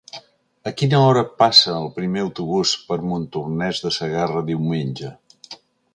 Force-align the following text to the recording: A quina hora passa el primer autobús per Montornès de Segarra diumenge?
A 0.69 0.71
quina 0.81 1.01
hora 1.09 1.23
passa 1.41 1.75
el 1.81 1.85
primer 1.99 2.23
autobús 2.27 2.73
per 2.89 2.99
Montornès 3.11 3.85
de 3.87 3.95
Segarra 4.01 4.45
diumenge? 4.49 5.17